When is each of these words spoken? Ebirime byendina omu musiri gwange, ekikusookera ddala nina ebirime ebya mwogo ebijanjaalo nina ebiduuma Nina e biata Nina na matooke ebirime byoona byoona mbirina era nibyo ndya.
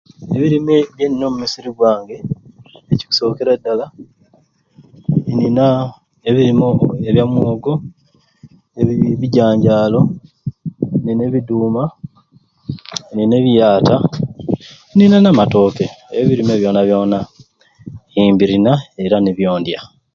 Ebirime 0.35 0.75
byendina 0.95 1.25
omu 1.27 1.37
musiri 1.41 1.69
gwange, 1.77 2.17
ekikusookera 2.91 3.51
ddala 3.59 3.85
nina 5.37 5.65
ebirime 6.27 6.65
ebya 7.09 7.25
mwogo 7.31 7.73
ebijanjaalo 8.81 10.01
nina 11.03 11.21
ebiduuma 11.25 11.83
Nina 13.15 13.35
e 13.37 13.43
biata 13.45 13.97
Nina 14.95 15.17
na 15.21 15.31
matooke 15.39 15.85
ebirime 16.19 16.53
byoona 16.59 16.81
byoona 16.87 17.19
mbirina 18.33 18.73
era 19.03 19.17
nibyo 19.19 19.49
ndya. 19.59 19.81